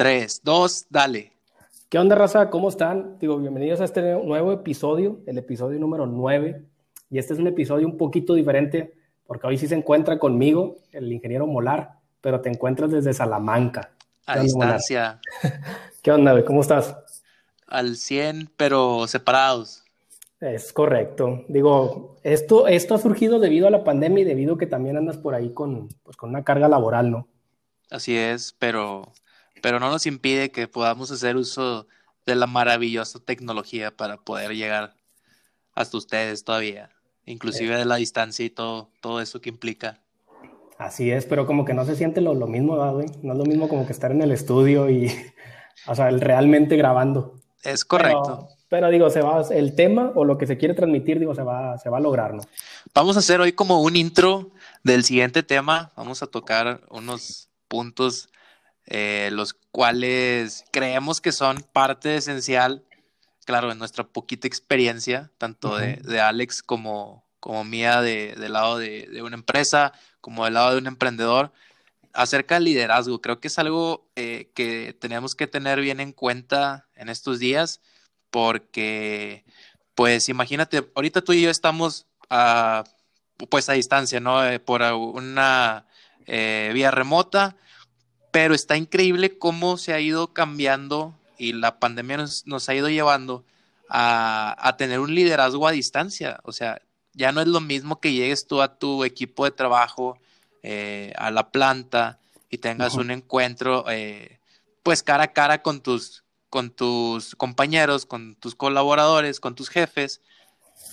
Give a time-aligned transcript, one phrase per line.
[0.00, 1.30] 3, 2, dale.
[1.90, 2.48] ¿Qué onda, raza?
[2.48, 3.18] ¿Cómo están?
[3.18, 6.64] Digo, bienvenidos a este nuevo episodio, el episodio número 9.
[7.10, 8.94] Y este es un episodio un poquito diferente,
[9.26, 13.90] porque hoy sí se encuentra conmigo, el ingeniero Molar, pero te encuentras desde Salamanca.
[14.24, 15.20] A distancia.
[16.02, 16.46] ¿Qué onda, güey?
[16.46, 16.96] ¿Cómo estás?
[17.66, 19.84] Al 100, pero separados.
[20.40, 21.44] Es correcto.
[21.46, 25.18] Digo, esto, esto ha surgido debido a la pandemia y debido a que también andas
[25.18, 27.28] por ahí con, pues, con una carga laboral, ¿no?
[27.90, 29.12] Así es, pero,
[29.60, 31.86] pero no nos impide que podamos hacer uso
[32.26, 34.94] de la maravillosa tecnología para poder llegar
[35.74, 36.90] hasta ustedes todavía,
[37.26, 40.00] inclusive de la distancia y todo, todo eso que implica.
[40.78, 43.06] Así es, pero como que no se siente lo, mismo, güey?
[43.22, 45.12] No es lo mismo como que estar en el estudio y,
[45.86, 47.34] o sea, el realmente grabando.
[47.62, 48.48] Es correcto.
[48.70, 51.76] Pero digo, se va, el tema o lo que se quiere transmitir, digo, se va,
[51.76, 52.42] se va a lograr, ¿no?
[52.94, 54.52] Vamos a hacer hoy como un intro
[54.84, 55.92] del siguiente tema.
[55.96, 58.30] Vamos a tocar unos puntos
[58.90, 62.84] eh, los cuales creemos que son parte esencial,
[63.44, 69.06] claro, en nuestra poquita experiencia, tanto de, Alex como, como mía de, del lado de,
[69.06, 71.52] de, una empresa, como del lado de un emprendedor,
[72.12, 73.20] acerca del liderazgo.
[73.20, 77.80] Creo que es algo eh, que tenemos que tener bien en cuenta en estos días
[78.30, 79.44] porque,
[79.94, 82.84] pues imagínate, ahorita tú y yo estamos a,
[83.48, 84.44] pues a distancia, ¿no?
[84.44, 85.86] Eh, por una
[86.26, 87.56] eh, vía remota,
[88.30, 93.44] pero está increíble cómo se ha ido cambiando y la pandemia nos, ha ido llevando
[93.88, 96.40] a, a, tener un liderazgo a distancia.
[96.44, 96.82] O sea,
[97.14, 100.18] ya no es lo mismo que llegues tú a tu equipo de trabajo,
[100.62, 102.18] eh, a la planta
[102.50, 103.84] y tengas un encuentro,
[104.82, 110.20] pues cara a cara con tus con tus compañeros, con tus colaboradores, con tus jefes,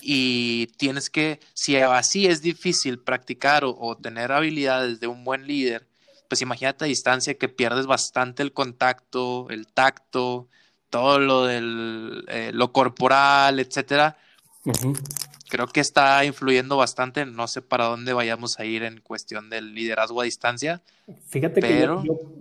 [0.01, 5.87] y tienes que, si así es difícil practicar o, tener habilidades de un buen líder,
[6.27, 10.47] pues imagínate a distancia que pierdes bastante el contacto, el tacto,
[10.89, 14.17] todo lo del eh, lo corporal, etcétera
[15.49, 17.25] creo que está influyendo bastante.
[17.25, 20.81] No sé para dónde vayamos a ir en cuestión del liderazgo a distancia.
[21.27, 21.87] Fíjate que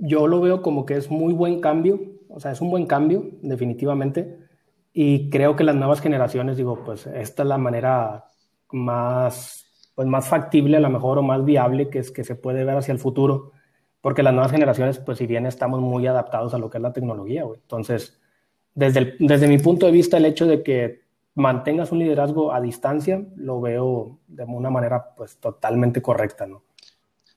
[0.00, 3.30] yo, lo veo como que es muy buen cambio, o sea, es un buen cambio,
[3.42, 4.38] definitivamente.
[4.92, 8.30] Y creo que las nuevas generaciones, digo, pues esta es la manera
[8.72, 12.64] más, pues más factible a lo mejor o más viable que es que se puede
[12.64, 13.52] ver hacia el futuro.
[14.06, 16.92] Porque las nuevas generaciones, pues si bien estamos muy adaptados a lo que es la
[16.92, 17.58] tecnología, güey.
[17.60, 18.20] Entonces,
[18.72, 21.02] desde, desde mi punto de vista, el hecho de que
[21.34, 26.62] mantengas un liderazgo a distancia, lo veo de una manera pues totalmente correcta, ¿no?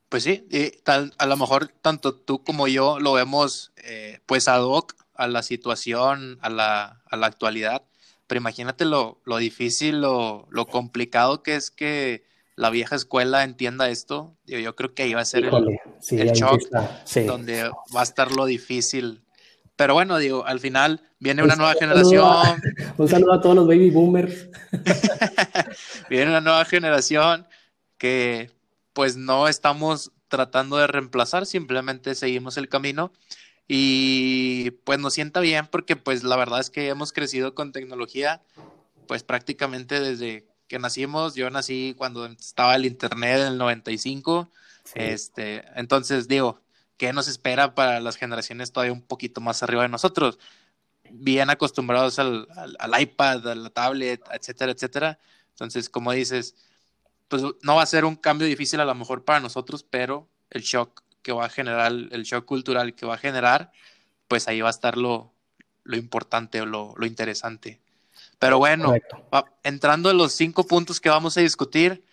[0.09, 4.61] Pues sí, y a lo mejor tanto tú como yo lo vemos eh, pues ad
[4.61, 7.81] hoc a la situación, a la, a la actualidad,
[8.27, 12.25] pero imagínate lo, lo difícil, lo, lo, complicado que es que
[12.59, 14.35] la vieja escuela entienda esto.
[14.45, 16.61] Yo, yo creo que ahí va a ser el, shock,
[17.25, 19.23] donde va a estar lo difícil
[19.79, 22.27] pero bueno, digo, al final viene una nueva generación.
[22.97, 24.49] un saludo a todos los baby boomers.
[26.09, 27.47] viene una nueva generación
[27.97, 28.51] que
[28.91, 33.13] pues no estamos tratando de reemplazar, simplemente seguimos el camino
[33.69, 38.41] y pues nos sienta bien porque pues la verdad es que hemos crecido con tecnología
[39.07, 44.49] pues prácticamente desde que nacimos, yo nací cuando estaba el internet en el 95,
[44.95, 46.61] este, entonces digo,
[46.97, 50.39] qué nos espera para las generaciones todavía un poquito más arriba de nosotros.
[51.11, 52.47] Bien acostumbrados al,
[52.99, 55.19] iPad, a la tablet, etcétera, etcétera.
[55.51, 56.55] Entonces, como dices,
[57.27, 60.61] pues no va a ser un cambio difícil a lo mejor para nosotros, pero el
[60.61, 63.71] shock que va a generar, el shock cultural que va a generar,
[64.27, 65.33] pues ahí va a estar lo,
[65.85, 67.79] importante o lo, interesante.
[68.39, 68.93] Pero bueno,
[69.63, 72.03] entrando en los cinco puntos que vamos a discutir,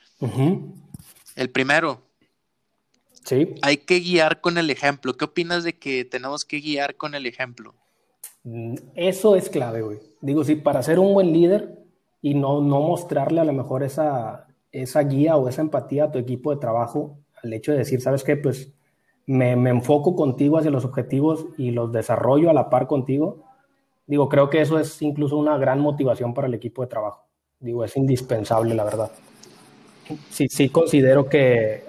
[1.37, 2.03] el primero,
[3.63, 5.17] hay que guiar con el ejemplo.
[5.17, 7.75] ¿Qué opinas de que tenemos que guiar con el ejemplo?
[8.45, 9.99] Mm, eso es clave, güey.
[10.21, 11.79] Digo, sí, para ser un buen líder
[12.23, 16.19] y no, no mostrarle a lo mejor esa, esa guía o esa empatía a tu
[16.19, 18.37] equipo de trabajo, al hecho de decir, ¿sabes qué?
[18.37, 18.73] Pues
[19.27, 23.45] me, me enfoco contigo hacia los objetivos y los desarrollo a la par contigo.
[24.07, 27.27] Digo, creo que eso es incluso una gran motivación para el equipo de trabajo.
[27.59, 29.11] Digo, es indispensable, la verdad.
[30.31, 31.85] Sí, sí considero que,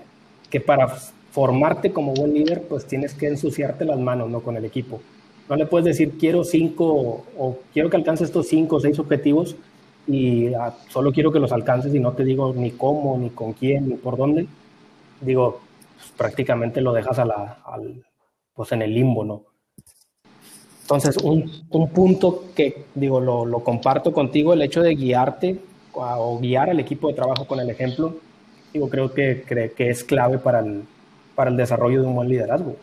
[0.50, 4.42] que para formarte como buen líder, pues tienes que ensuciarte las manos, ¿no?
[4.42, 5.02] Con el equipo.
[5.50, 9.56] No le puedes decir, quiero cinco o quiero que alcances estos cinco o seis objetivos
[10.08, 13.54] y ah, solo quiero que los alcances y no te digo ni cómo, ni con
[13.54, 14.48] quién, ni por dónde.
[15.22, 15.62] Digo,
[15.96, 18.04] pues, prácticamente lo dejas a la, al,
[18.54, 19.44] pues en el limbo, ¿no?
[20.88, 25.60] Entonces, un, un punto que, digo, lo, lo, comparto contigo, el hecho de guiarte
[25.92, 28.16] o guiar al equipo de trabajo con el ejemplo,
[28.72, 29.44] digo, creo que,
[29.76, 30.84] que es clave para el,
[31.36, 32.78] para el desarrollo de un buen liderazgo.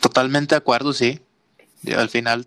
[0.00, 1.20] Totalmente de acuerdo, sí.
[1.96, 2.46] al final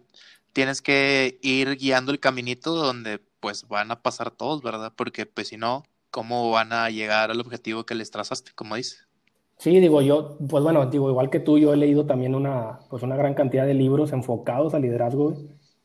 [0.53, 4.93] tienes que ir guiando el caminito donde pues van a pasar todos, ¿verdad?
[4.95, 9.06] Porque pues si no, ¿cómo van a llegar al objetivo que les trazaste, como dices?
[9.57, 13.01] Sí, digo yo, pues bueno, digo, igual que tú, yo he leído también una, pues
[13.01, 15.35] una gran cantidad de libros enfocados al liderazgo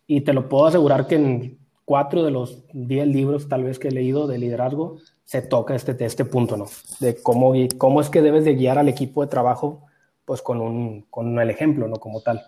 [0.06, 3.88] y te lo puedo asegurar que en cuatro de los diez libros tal vez que
[3.88, 6.66] he leído de liderazgo se toca este, este punto, ¿no?
[7.00, 9.86] De cómo, cómo es que debes de guiar al equipo de trabajo
[10.26, 11.96] pues con un, con el ejemplo, ¿no?
[11.96, 12.44] Como tal.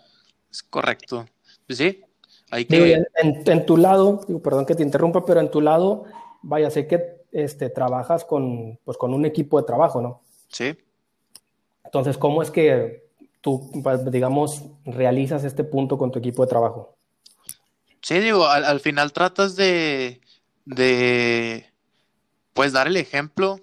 [0.51, 1.25] Es correcto.
[1.65, 2.01] Pues sí,
[2.51, 3.03] hay que...
[3.21, 6.05] en, tu lado, digo, perdón que te interrumpa, pero en tu lado,
[6.41, 10.21] vaya, sé que este, trabajas con, pues, con un equipo de trabajo, ¿no?
[10.49, 10.77] Sí.
[11.95, 13.05] Entonces, ¿cómo es que
[13.39, 16.97] tú, pues, digamos, realizas este punto con tu equipo de trabajo?
[18.01, 20.19] Sí, digo, al, final tratas de,
[20.65, 21.71] de,
[22.53, 23.61] pues, dar el ejemplo.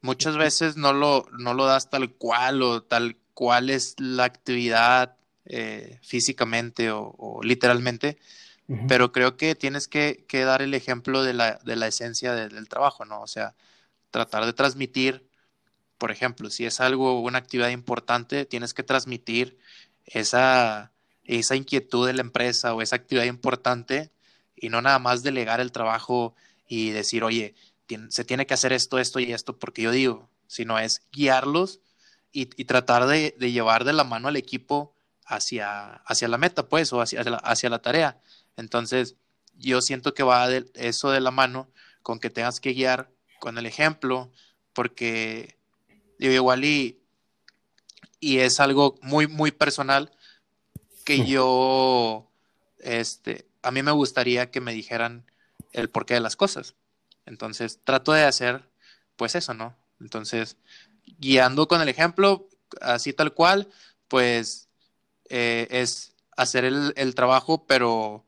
[0.00, 5.16] Muchas veces no lo, no lo das tal cual o tal cual es la actividad
[5.46, 8.16] eh, físicamente o, literalmente,
[8.86, 13.04] pero creo que tienes que, dar el ejemplo de la, de la esencia del trabajo,
[13.04, 13.22] ¿no?
[13.22, 13.56] O sea,
[14.12, 15.26] tratar de transmitir
[15.98, 19.58] por ejemplo, si es algo, una actividad importante, tienes que transmitir
[20.06, 20.92] esa,
[21.24, 24.10] esa inquietud de la empresa o esa actividad importante
[24.54, 26.34] y no nada más delegar el trabajo
[26.68, 27.54] y decir, oye,
[28.08, 31.80] se tiene que hacer esto, esto y esto porque yo digo, sino es guiarlos
[32.32, 34.94] y, tratar de, llevar de la mano al equipo
[35.24, 38.20] hacia, hacia la meta, pues, o hacia la, hacia la tarea.
[38.56, 39.16] Entonces,
[39.54, 41.70] yo siento que va de, eso de la mano
[42.02, 43.10] con que tengas que guiar
[43.40, 44.30] con el ejemplo,
[44.74, 45.55] porque
[46.18, 47.00] Digo, igual y,
[48.20, 50.12] y es algo muy, muy personal
[51.04, 52.28] que yo,
[52.80, 55.24] este, a mí me gustaría que me dijeran
[55.72, 56.74] el porqué de las cosas.
[57.26, 58.68] Entonces, trato de hacer,
[59.16, 59.76] pues eso, ¿no?
[60.00, 60.56] Entonces,
[61.18, 62.48] guiando con el ejemplo,
[62.80, 63.68] así tal cual,
[64.08, 64.68] pues
[65.28, 68.24] eh, es hacer el, el, trabajo, pero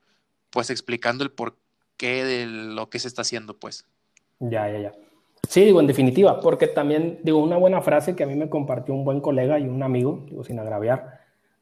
[0.50, 3.84] pues explicando el porqué de lo que se está haciendo, pues.
[4.40, 5.07] Ya, ya, ya.
[5.48, 8.94] Sí, digo, en definitiva, porque también, digo, una buena frase que a mí me compartió
[8.94, 11.20] un buen colega y un amigo, digo, sin agraviar,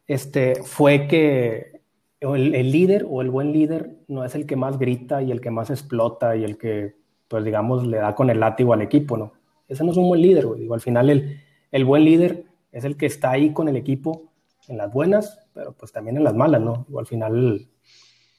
[0.08, 1.82] este, fue que
[2.18, 5.52] el, líder o el buen líder no es el que más grita y el que
[5.52, 6.96] más explota y el que,
[7.28, 9.34] pues digamos, le da con el látigo al equipo, ¿no?
[9.68, 10.62] Ese no es un buen líder, güey.
[10.62, 11.40] Digo, al final el,
[11.70, 14.32] el buen líder es el que está ahí con el equipo
[14.66, 16.84] en las buenas, pero pues también en las malas, ¿no?
[16.88, 17.68] Digo, al final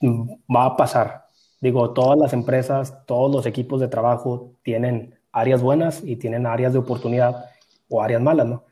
[0.02, 1.28] mm, va a pasar.
[1.62, 6.74] Digo, todas las empresas, todos los equipos de trabajo tienen áreas buenas y tienen áreas
[6.74, 7.46] de oportunidad
[7.90, 8.66] o áreas malas, ¿no?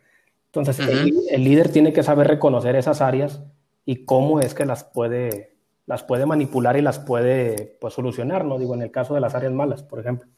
[0.47, 3.41] Entonces, el, líder tiene que saber reconocer esas áreas
[3.85, 8.57] y cómo es que las puede, las puede manipular y las puede pues, solucionar, ¿no?
[8.57, 10.29] Digo, en el caso de las áreas malas, por ejemplo.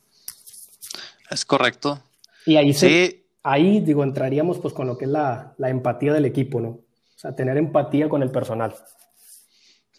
[1.29, 1.99] Es correcto.
[2.45, 3.25] Y ahí, sí.
[3.43, 6.69] ahí digo, entraríamos pues con lo que es la, la empatía del equipo, ¿no?
[6.69, 8.73] O sea, tener empatía con el personal.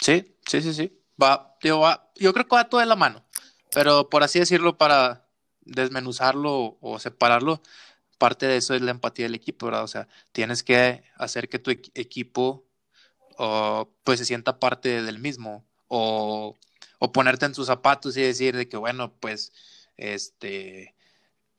[0.01, 1.01] Sí, sí, sí, sí.
[1.21, 3.25] Va, va, yo creo que va todo de la mano,
[3.73, 5.28] pero por así decirlo, para
[5.69, 7.62] desmenuzarlo o separarlo,
[8.19, 9.85] parte de eso es la empatía del equipo, ¿verdad?
[9.85, 12.65] O sea, tienes que hacer que tu equipo
[14.03, 16.56] pues se sienta parte del mismo o,
[17.12, 19.53] ponerte en sus zapatos y decir de que, bueno, pues,
[19.97, 20.97] este,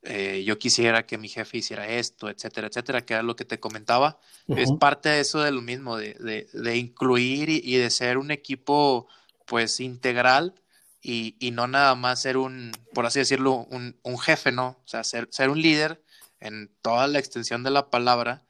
[0.04, 3.60] eh, yo quisiera que mi jefe hiciera esto, etcétera, etcétera, que era lo que te
[3.60, 4.20] comentaba.
[4.48, 8.32] Es parte de eso de lo mismo, de, de, incluir y, y, de ser un
[8.32, 9.08] equipo,
[9.46, 10.54] pues, integral
[11.02, 14.78] y, y, no nada más ser un, por así decirlo, un, un jefe, ¿no?
[14.84, 16.04] O sea, ser, ser, un líder
[16.40, 18.44] en toda la extensión de la palabra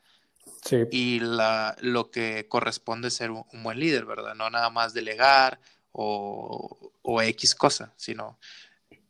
[0.63, 0.77] sí.
[0.91, 4.33] y la, lo que corresponde ser un, buen líder, ¿verdad?
[4.35, 5.59] No nada más delegar
[5.91, 8.39] o, o X cosa, sino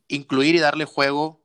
[0.07, 1.41] incluir y darle juego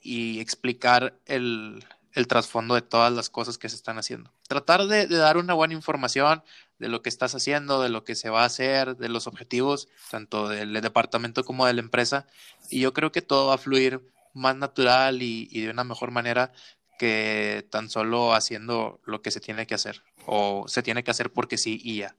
[0.00, 1.84] y explicar el,
[2.14, 4.30] el trasfondo de todas las cosas que se están haciendo.
[4.48, 6.42] Tratar de, dar una buena información
[6.78, 9.88] de lo que estás haciendo, de lo que se va a hacer, de los objetivos,
[10.10, 12.26] tanto del departamento como de la empresa.
[12.70, 14.00] Y yo creo que todo va a fluir
[14.34, 16.52] más natural y, y de una mejor manera
[16.98, 21.30] que tan solo haciendo lo que se tiene que hacer o se tiene que hacer
[21.30, 22.16] porque sí y ya.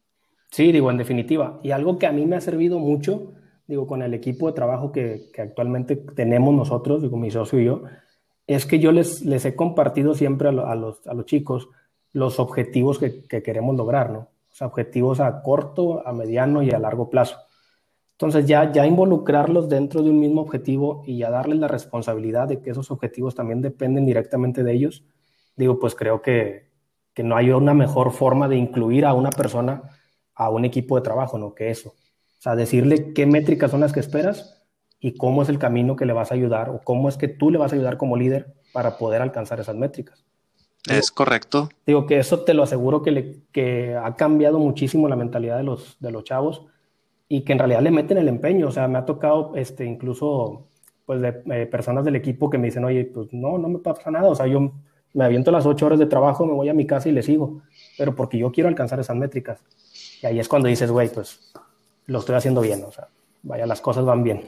[0.49, 1.59] Sí, digo, en definitiva.
[1.63, 3.33] Y algo que a mí me ha servido mucho,
[3.67, 7.65] digo, con el equipo de trabajo que, que actualmente tenemos nosotros, digo, mi socio y
[7.65, 7.83] yo,
[8.47, 11.69] es que yo les, les he compartido siempre a, los, a los, chicos
[12.11, 14.19] los objetivos que, que, queremos lograr, ¿no?
[14.19, 17.37] O sea, objetivos a corto, a mediano y a largo plazo.
[18.11, 22.61] Entonces ya, ya involucrarlos dentro de un mismo objetivo y ya darles la responsabilidad de
[22.61, 25.03] que esos objetivos también dependen directamente de ellos,
[25.55, 26.69] digo, pues creo que,
[27.13, 29.83] que no hay una mejor forma de incluir a una persona
[30.35, 31.53] a un equipo de trabajo, ¿no?
[31.53, 31.89] Que eso.
[31.89, 34.62] O sea, decirle qué métricas son las que esperas
[35.03, 37.51] y cómo es el camino que le vas a ayudar o cómo es que tú
[37.51, 40.23] le vas a ayudar como líder para poder alcanzar esas métricas.
[40.89, 41.67] Es correcto.
[41.85, 45.63] Digo que eso te lo aseguro que, le, que ha cambiado muchísimo la mentalidad de
[45.63, 46.65] los, de los chavos
[47.27, 48.69] y que en realidad le meten el empeño.
[48.69, 50.67] O sea, me ha tocado este, incluso
[51.05, 54.09] pues de eh, personas del equipo que me dicen, oye, pues no, no me pasa
[54.09, 54.29] nada.
[54.29, 54.71] O sea, yo
[55.11, 57.61] me aviento las ocho horas de trabajo, me voy a mi casa y le sigo,
[57.97, 59.59] pero porque yo quiero alcanzar esas métricas.
[60.21, 61.51] Y ahí es cuando dices, güey, pues
[62.05, 62.85] lo estoy haciendo bien.
[62.85, 63.09] O sea,
[63.41, 64.47] vaya, las cosas van bien.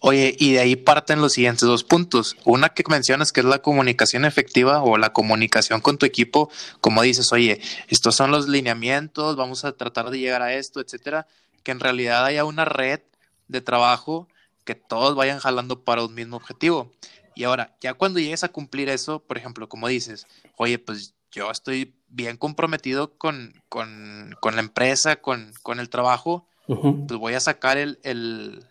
[0.00, 2.36] Oye, y de ahí parten los siguientes dos puntos.
[2.44, 6.50] Una que mencionas que es la comunicación efectiva o la comunicación con tu equipo,
[6.80, 11.26] como dices, oye, estos son los lineamientos, vamos a tratar de llegar a esto, etcétera,
[11.62, 13.00] que en realidad haya una red
[13.48, 14.26] de trabajo
[14.64, 16.92] que todos vayan jalando para un mismo objetivo.
[17.34, 21.50] Y ahora, ya cuando llegues a cumplir eso, por ejemplo, como dices, oye, pues yo
[21.50, 27.40] estoy bien comprometido con, con, con la empresa, con, con el trabajo, pues voy a
[27.40, 28.64] sacar el, el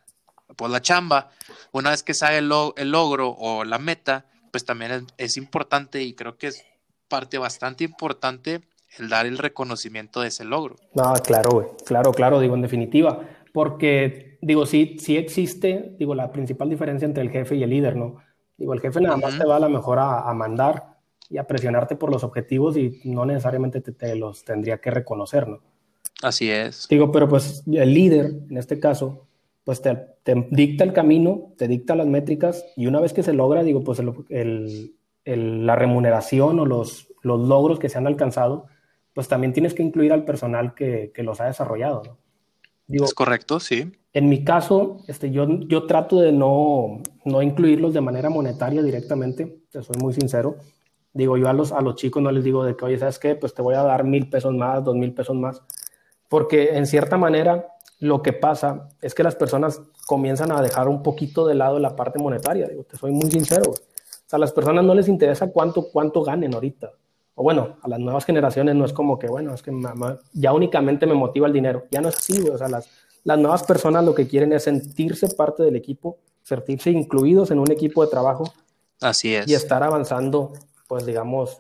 [0.56, 1.30] pues la chamba,
[1.72, 6.14] una vez que sale el, el logro o la meta, pues también es, importante y
[6.14, 6.64] creo que es
[7.08, 8.62] parte bastante importante
[8.98, 10.76] el dar el reconocimiento de ese logro.
[10.96, 13.20] No, claro, güey, claro, claro, digo, en definitiva,
[13.54, 17.96] porque, digo, sí, sí existe, digo, la principal diferencia entre el jefe y el líder,
[17.96, 18.18] ¿no?
[18.58, 20.98] Digo, el jefe nada más te va a la mejor a, mandar
[21.30, 25.48] y a presionarte por los objetivos y no necesariamente te, te, los tendría que reconocer,
[25.48, 25.62] ¿no?
[26.22, 26.88] Así es.
[26.90, 29.29] Digo, pero pues el líder, en este caso,
[29.70, 33.62] pues te, dicta el camino, te dicta las métricas y una vez que se logra,
[33.62, 34.96] digo, pues el,
[35.26, 38.66] el, la remuneración o los, los logros que se han alcanzado,
[39.14, 42.02] pues también tienes que incluir al personal que, que los ha desarrollado.
[42.04, 42.18] ¿no?
[42.88, 43.92] Digo, es correcto, sí.
[44.12, 49.60] En mi caso, este, yo, yo trato de no, no incluirlos de manera monetaria directamente,
[49.70, 50.56] te soy muy sincero.
[51.14, 53.36] Digo, yo a los, a los chicos no les digo de que, oye, ¿sabes qué?
[53.36, 55.62] Pues te voy a dar mil pesos más, dos mil pesos más,
[56.28, 57.68] porque en cierta manera
[58.00, 61.96] lo que pasa es que las personas comienzan a dejar un poquito de lado la
[61.96, 62.68] parte monetaria.
[62.68, 63.72] Digo, te soy muy sincero.
[63.72, 63.76] O
[64.26, 66.92] sea, a las personas no les interesa cuánto, cuánto ganen ahorita.
[67.36, 69.72] O bueno, a las nuevas generaciones no es como que, bueno, es que
[70.34, 71.86] ya únicamente me motiva el dinero.
[71.92, 72.90] Ya no es así, O sea, las,
[73.24, 77.72] las nuevas personas lo que quieren es sentirse parte del equipo, sentirse incluidos en un
[77.72, 78.52] equipo de trabajo.
[79.02, 79.48] Así es.
[79.48, 80.54] Y estar avanzando,
[80.88, 81.60] pues digamos,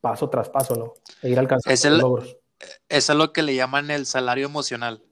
[0.00, 0.94] paso tras paso, ¿no?
[1.22, 2.36] E ir alcanzando los logros.
[2.88, 5.02] Eso es lo que le llaman el salario emocional.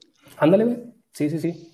[0.41, 1.71] Ándale, sí, sí, sí.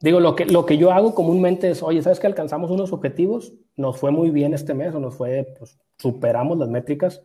[0.00, 3.52] Digo, lo que, lo que yo hago comúnmente es, oye, ¿sabes que alcanzamos unos objetivos?
[3.76, 7.22] Nos fue muy bien este mes o nos fue, pues superamos las métricas.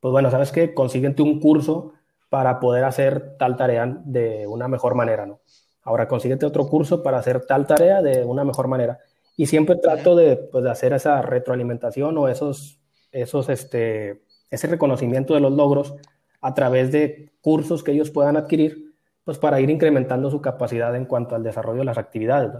[0.00, 0.74] Pues bueno, ¿sabes qué?
[0.74, 1.92] Consíguete un curso
[2.30, 5.38] para poder hacer tal tarea de una mejor manera, ¿no?
[5.82, 8.98] Ahora consíguete otro curso para hacer tal tarea de una mejor manera.
[9.36, 12.80] Y siempre trato de, pues, de hacer esa retroalimentación o esos,
[13.12, 15.94] esos, este, ese reconocimiento de los logros
[16.40, 18.87] a través de cursos que ellos puedan adquirir
[19.28, 22.50] pues para ir incrementando su capacidad en cuanto al desarrollo de las actividades.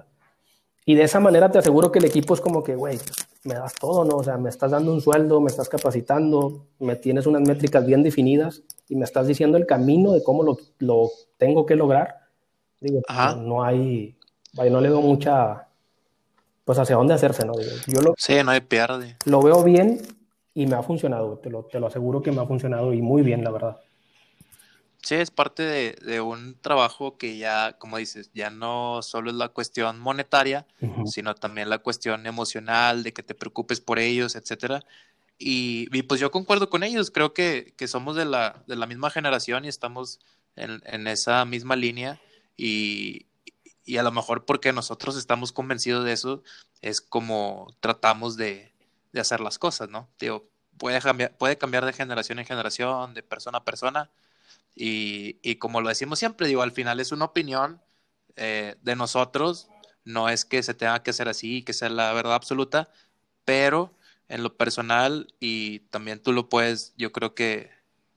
[0.85, 2.99] Y de esa manera te aseguro que el equipo es como que, güey,
[3.45, 4.17] me das todo, ¿no?
[4.17, 8.03] O sea, me estás dando un sueldo, me estás capacitando, me tienes unas métricas bien
[8.03, 11.09] definidas y me estás diciendo el camino de cómo lo, lo
[11.39, 12.17] tengo que lograr.
[12.83, 13.01] Digo,
[13.39, 14.19] no hay,
[14.53, 15.69] vaya, no le veo mucha,
[16.67, 17.55] pues hacia dónde hacerse, ¿no?
[17.87, 19.17] Yo lo, sí, no hay pierde.
[19.25, 20.03] Lo veo bien
[20.53, 23.23] y me ha funcionado, te lo, te lo aseguro que me ha funcionado y muy
[23.23, 23.79] bien, la verdad.
[25.03, 25.63] Sí, es parte
[25.95, 30.67] de, un trabajo que ya, como dices, ya no solo es la cuestión monetaria,
[31.07, 34.85] sino también la cuestión emocional, de que te preocupes por ellos, etcétera.
[35.39, 39.65] Y, pues yo concuerdo con ellos, creo que, somos de la, de la misma generación
[39.65, 40.19] y estamos
[40.57, 42.21] en, esa misma línea
[42.57, 43.27] y,
[43.97, 46.43] a lo mejor porque nosotros estamos convencidos de eso,
[46.83, 48.73] es como tratamos de,
[49.13, 50.09] de hacer las cosas, ¿no?
[50.19, 54.11] Digo, puede cambiar, puede cambiar de generación en generación, de persona a persona,
[54.81, 57.83] y, como lo decimos siempre, digo, al final es una opinión
[58.37, 59.69] eh, de nosotros,
[60.05, 62.89] no es que se tenga que hacer así, que sea la verdad absoluta,
[63.45, 63.93] pero
[64.29, 67.71] en lo personal, y también tú lo puedes, yo creo que,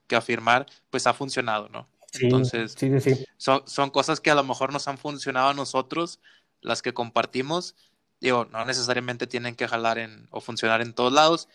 [0.06, 1.90] que afirmar, pues ha funcionado, ¿no?
[2.20, 6.20] Entonces, sí, sí, Son, son cosas que a lo mejor nos han funcionado a nosotros,
[6.62, 7.76] las que compartimos,
[8.20, 11.48] digo, no necesariamente tienen que jalar en, o funcionar en todos lados,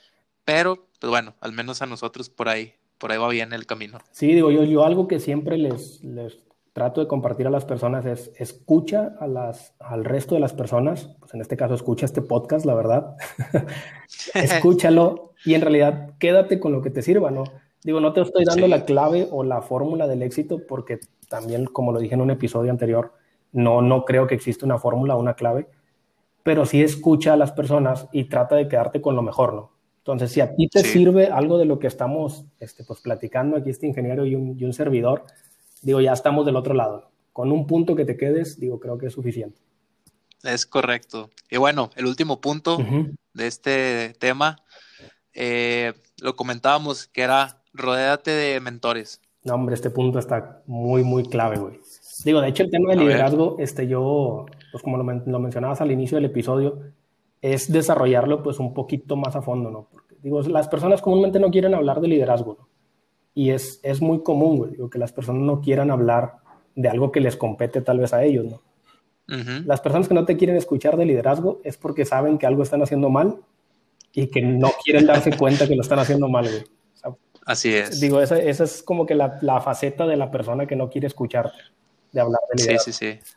[0.45, 3.99] pero, pues bueno, al menos a nosotros por ahí por ahí va bien el camino.
[4.11, 6.39] Sí, digo yo, yo algo que siempre les, les
[6.77, 11.17] trato de compartir a las personas es escucha a las, al resto de las personas,
[11.19, 13.17] pues en este caso escucha este podcast, la verdad,
[14.35, 17.45] escúchalo y en realidad quédate con lo que te sirva, ¿no?
[17.83, 21.01] Digo, no te estoy dando la clave o la fórmula del éxito porque
[21.31, 23.15] también, como lo dije en un episodio anterior,
[23.53, 25.69] no, no creo que exista una fórmula o una clave,
[26.43, 29.76] pero sí escucha a las personas y trata de quedarte con lo mejor, ¿no?
[30.07, 33.71] Entonces, si a ti te sirve algo de lo que estamos este, pues, platicando aquí,
[33.71, 35.25] este ingeniero y un, y un, servidor,
[35.83, 37.11] digo, ya estamos del otro lado.
[37.33, 39.61] Con un punto que te quedes, digo, creo que es suficiente.
[40.45, 41.31] Es correcto.
[41.51, 42.79] Y bueno, el último punto
[43.35, 44.63] de este tema
[45.35, 49.21] eh, lo comentábamos, que era rodéate de mentores.
[49.43, 51.81] No, hombre, este punto está muy, muy clave, güey.
[52.25, 55.91] Digo, de hecho, el tema del liderazgo, este, yo, pues como lo, lo, mencionabas al
[55.91, 56.81] inicio del episodio,
[57.43, 59.89] es desarrollarlo pues un poquito más a fondo, ¿no?
[59.91, 62.69] Porque, digo, las personas comúnmente no quieren hablar de liderazgo, ¿no?
[63.35, 66.37] Y es, es muy común, güey, digo, que las personas no quieran hablar
[66.75, 68.63] de algo que les compete tal vez a ellos, ¿no?
[69.29, 72.83] Las personas que no te quieren escuchar de liderazgo es porque saben que algo están
[72.83, 73.41] haciendo mal
[74.13, 76.65] y que no quieren darse cuenta que lo están haciendo mal, güey.
[77.45, 78.01] Así es.
[78.01, 81.07] Digo, esa, esa es como que la, la, faceta de la persona que no quiere
[81.07, 81.53] escuchar
[82.13, 82.85] de hablar de liderazgo.
[82.85, 83.36] Sí, sí, sí.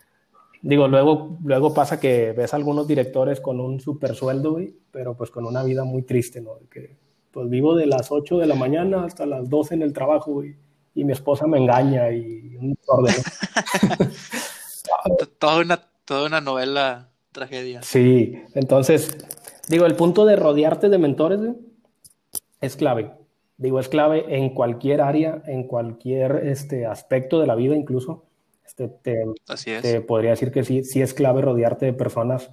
[0.61, 4.57] Digo, luego, luego pasa que ves a algunos directores con un super sueldo,
[4.91, 6.51] pero pues con una vida muy triste, ¿no?
[6.69, 6.97] Que
[7.31, 10.55] pues vivo de las 8 de la mañana hasta las 12 en el trabajo, güey,
[10.95, 13.15] y mi esposa me engaña y un orden.
[15.39, 17.81] toda, una, toda una novela tragedia.
[17.81, 19.17] Sí, entonces,
[19.69, 21.55] digo, el punto de rodearte de mentores güey,
[22.59, 23.11] es clave.
[23.57, 28.28] Digo, es clave en cualquier área, en cualquier este, aspecto de la vida, incluso.
[28.79, 29.81] Este, te, Así es.
[29.81, 32.49] te podría decir que sí, sí es clave rodearte de personas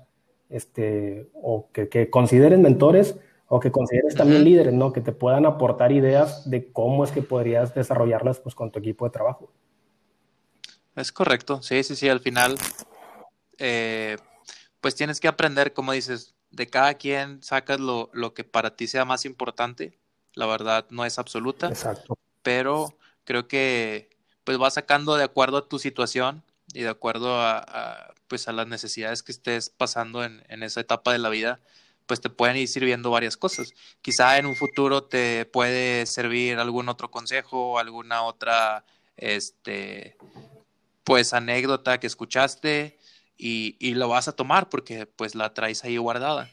[0.48, 3.16] este, o que, que consideren mentores
[3.48, 4.92] o que consideres también líderes, ¿no?
[4.92, 9.04] Que te puedan aportar ideas de cómo es que podrías desarrollarlas pues, con tu equipo
[9.04, 9.52] de trabajo.
[10.96, 12.56] Es correcto, sí, sí, sí, al final,
[13.58, 14.16] eh,
[14.80, 18.86] pues tienes que aprender, como dices, de cada quien sacas lo, lo, que para ti
[18.86, 19.96] sea más importante.
[20.34, 21.68] La verdad no es absoluta.
[21.68, 22.18] Exacto.
[22.42, 22.88] Pero
[23.24, 24.15] creo que
[24.46, 28.68] pues vas sacando de acuerdo a tu situación y de acuerdo a, pues a las
[28.68, 31.60] necesidades que estés pasando en, esa etapa de la vida
[32.06, 33.72] pues te pueden ir sirviendo varias cosas.
[34.00, 38.84] Quizá en un futuro te puede servir algún otro consejo, alguna otra,
[39.16, 40.16] este,
[41.02, 42.96] pues anécdota que escuchaste
[43.36, 46.48] y, y, lo vas a tomar porque pues la traes ahí guardada.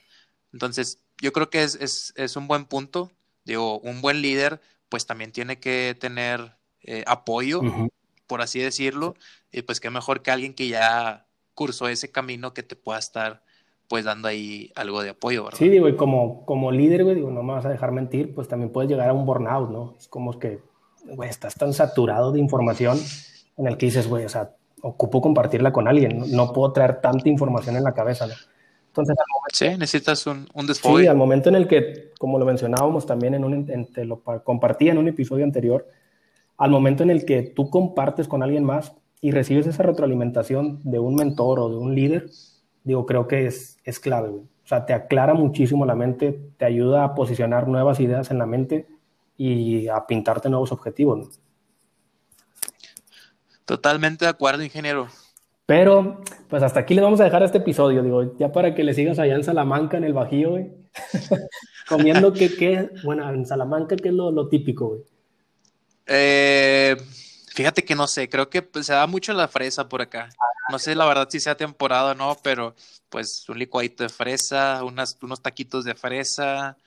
[0.52, 3.12] Entonces, yo creo que es, es, es un buen punto.
[3.46, 4.60] Digo, un buen líder
[4.90, 7.90] pues también tiene que tener eh, apoyo, uh -huh.
[8.28, 9.16] por así decirlo,
[9.52, 13.44] y pues qué mejor que alguien que ya cursó ese camino que te pueda estar
[13.88, 15.60] pues dando ahí algo de apoyo, ¿verdad?
[15.60, 18.48] Sí, digo, y como, como líder, güey, digo, no me vas a dejar mentir, pues
[18.48, 19.96] también puedes llegar a un burnout, ¿no?
[20.00, 20.62] Es como que,
[21.06, 22.98] güey, estás tan saturado de información
[23.58, 27.02] en el que dices, güey, o sea, ocupo compartirla con alguien, no, no puedo traer
[27.02, 28.34] tanta información en la cabeza, ¿no?
[28.88, 31.04] Entonces, al momento, sí, necesitas un, un desfogue.
[31.04, 34.22] Sí, al momento en el que, como lo mencionábamos también en un, en, te lo
[34.44, 35.88] compartí en un episodio anterior,
[36.58, 41.00] al momento en el que tú compartes con alguien más y recibes esa retroalimentación de
[41.00, 42.30] un mentor o de un líder,
[42.84, 44.44] digo, creo que es, es clave, güey.
[44.44, 48.46] O sea, te aclara muchísimo la mente, te ayuda a posicionar nuevas ideas en la
[48.46, 48.88] mente
[49.38, 51.28] y a pintarte nuevos objetivos, ¿no?
[53.66, 55.08] Totalmente de acuerdo, ingeniero.
[55.66, 58.94] Pero, pues hasta aquí le vamos a dejar este episodio, digo, ya para que le
[58.94, 60.72] sigas allá en Salamanca, en el Bajío, güey.
[61.90, 65.02] Comiendo que, qué, bueno, en Salamanca, ¿qué es lo, lo típico, güey?
[66.08, 66.98] Eh,
[67.54, 70.30] fíjate que no sé, creo que pues, se da mucho la fresa por acá.
[70.70, 72.76] No sé la verdad si sea temporada o no, pero
[73.10, 76.78] pues un licuadito de fresa, unas, unos taquitos de fresa,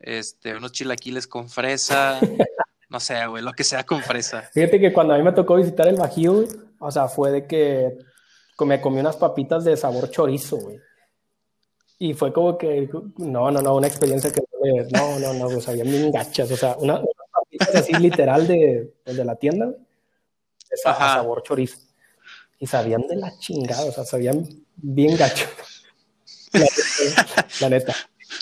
[0.00, 2.18] este, unos chilaquiles con fresa,
[2.88, 4.42] no sé, güey, lo que sea con fresa.
[4.52, 7.46] Fíjate que cuando a mí me tocó visitar el Bajío, güey, o sea, fue de
[7.46, 7.96] que
[8.64, 10.80] me comí unas papitas de sabor chorizo, güey.
[11.98, 14.42] Y fue como que, no, no, no, una experiencia que,
[14.92, 17.00] no, no, no, o sea, bien gachas, o sea, una,
[17.74, 19.72] así literal de, de la tienda,
[20.82, 21.78] sabor chorizo
[22.58, 25.46] y sabían de la chingada, o sea, sabían bien gacho.
[26.52, 26.66] La,
[27.60, 27.94] la, neta.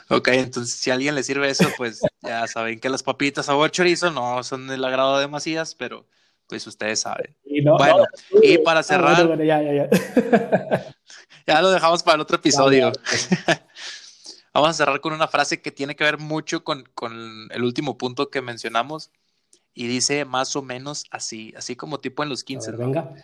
[0.08, 3.70] Ok, entonces si a alguien le sirve eso, pues ya saben que las papitas sabor
[3.70, 6.06] chorizo no son del agrado de Macías, pero
[6.46, 7.36] pues ustedes saben.
[7.44, 9.88] Y no, bueno, no, y para cerrar, bueno, ya, ya, ya.
[11.46, 12.92] ya lo dejamos para el otro episodio.
[14.54, 17.98] Vamos a cerrar con una frase que tiene que ver mucho con, con el último
[17.98, 19.10] punto que mencionamos
[19.74, 22.70] y dice más o menos así, así como tipo en los 15.
[22.70, 22.86] Ver, ¿no?
[22.86, 23.14] Venga.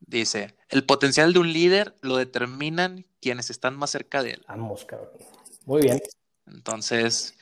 [0.00, 4.44] Dice, el potencial de un líder lo determinan quienes están más cerca de él.
[4.48, 5.10] Vamos, cabrón.
[5.66, 6.00] Muy bien.
[6.46, 7.36] Entonces,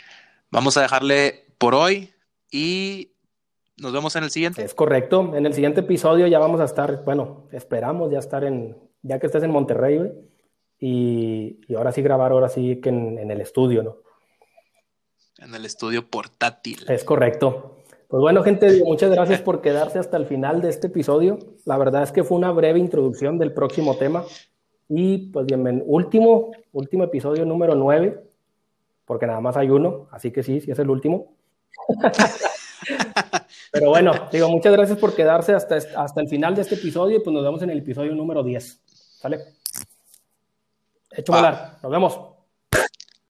[0.51, 2.13] vamos a dejarle por hoy
[2.51, 3.13] y
[3.77, 4.65] nos vemos en el siguiente.
[4.65, 5.37] Es correcto.
[5.37, 9.27] En el siguiente episodio ya vamos a estar, bueno, esperamos ya estar en, ya que
[9.27, 10.13] estés en Monterrey, güey.
[10.81, 13.97] Y, y, ahora sí grabar, ahora sí que en, en el estudio, ¿no?
[15.39, 16.85] En el estudio portátil.
[16.89, 17.79] Es correcto.
[18.09, 21.39] Pues bueno, gente, muchas gracias por quedarse hasta el final de este episodio.
[21.67, 24.25] La verdad es que fue una breve introducción del próximo tema.
[24.89, 28.25] Y pues bien, último, último episodio número 9,
[29.05, 31.35] porque nada más hay uno, así que sí, sí es el último.
[33.73, 37.21] Pero bueno, digo, muchas gracias por quedarse hasta, hasta el final de este episodio y
[37.21, 38.81] pues nos vemos en el episodio número 10.
[38.87, 39.58] ¿Sale?
[41.19, 41.79] Hecho volar.
[41.83, 42.38] Nos vemos.